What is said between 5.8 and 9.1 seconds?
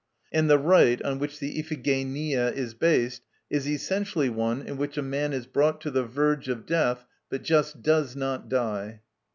to the verge of death but just does not die.